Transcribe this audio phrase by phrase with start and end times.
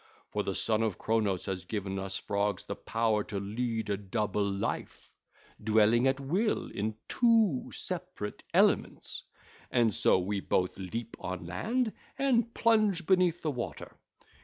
[0.31, 4.43] For the Son of Chronos has given us Frogs the power to lead a double
[4.51, 5.11] life,
[5.63, 9.21] dwelling at will in two separate elements;
[9.69, 13.95] and so we both leap on land and plunge beneath the water.